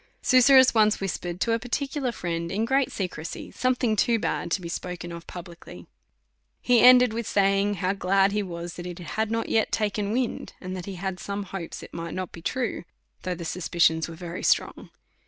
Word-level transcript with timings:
Susurrus 0.23 0.73
once 0.73 0.99
whispered 0.99 1.39
to 1.41 1.51
a 1.51 1.59
particular 1.59 2.11
friend 2.11 2.51
in 2.51 2.65
great 2.65 2.91
secrecy, 2.91 3.51
something 3.51 3.95
too 3.95 4.17
bad 4.17 4.49
to 4.49 4.59
be 4.59 4.67
spoke 4.67 5.03
of 5.03 5.27
pub 5.27 5.45
licly. 5.47 5.85
He 6.59 6.79
ended 6.81 7.13
with 7.13 7.27
saying, 7.27 7.75
how 7.75 7.93
glad 7.93 8.31
he 8.31 8.41
was, 8.41 8.73
that 8.77 8.87
it 8.87 8.97
had 8.97 9.29
not 9.29 9.47
yet 9.47 9.71
took 9.71 9.97
wind, 9.97 10.53
and 10.59 10.75
that 10.75 10.87
he 10.87 10.95
had 10.95 11.19
some 11.19 11.43
hopes 11.43 11.83
it 11.83 11.93
might 11.93 12.15
not 12.15 12.31
be 12.31 12.41
true, 12.41 12.83
though 13.21 13.35
the 13.35 13.45
suspicions 13.45 14.09
were 14.09 14.41
strong. 14.41 14.89